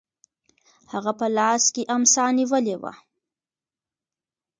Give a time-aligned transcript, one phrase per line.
[0.91, 2.93] هغه په لاس کې امسا نیولې وه.